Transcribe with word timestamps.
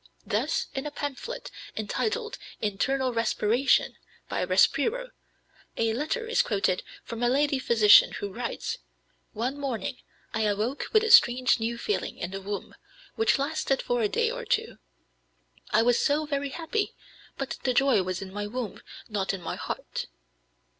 Thus, 0.25 0.65
in 0.73 0.87
a 0.87 0.89
pamphlet 0.89 1.51
entitled 1.77 2.39
"Internal 2.59 3.13
Respiration," 3.13 3.97
by 4.29 4.43
Respiro, 4.43 5.09
a 5.77 5.93
letter 5.93 6.25
is 6.25 6.41
quoted 6.41 6.81
from 7.03 7.21
a 7.21 7.29
lady 7.29 7.59
physician, 7.59 8.13
who 8.13 8.33
writes: 8.33 8.79
"One 9.33 9.59
morning 9.59 9.97
I 10.33 10.41
awoke 10.45 10.87
with 10.91 11.03
a 11.03 11.11
strange 11.11 11.59
new 11.59 11.77
feeling 11.77 12.17
in 12.17 12.31
the 12.31 12.41
womb, 12.41 12.73
which 13.13 13.37
lasted 13.37 13.83
for 13.83 14.01
a 14.01 14.09
day 14.09 14.31
or 14.31 14.43
two; 14.43 14.79
I 15.69 15.83
was 15.83 15.99
so 15.99 16.25
very 16.25 16.49
happy, 16.49 16.93
but 17.37 17.59
the 17.61 17.75
joy 17.75 18.01
was 18.01 18.23
in 18.23 18.33
my 18.33 18.47
womb, 18.47 18.81
not 19.07 19.35
in 19.35 19.41
my 19.43 19.55
heart." 19.55 20.07